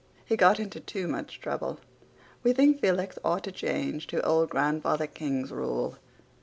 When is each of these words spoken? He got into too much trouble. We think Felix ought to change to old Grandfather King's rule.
He 0.25 0.35
got 0.35 0.59
into 0.59 0.79
too 0.79 1.07
much 1.07 1.39
trouble. 1.39 1.79
We 2.41 2.53
think 2.53 2.81
Felix 2.81 3.19
ought 3.23 3.43
to 3.43 3.51
change 3.51 4.07
to 4.07 4.25
old 4.25 4.49
Grandfather 4.49 5.05
King's 5.05 5.51
rule. 5.51 5.95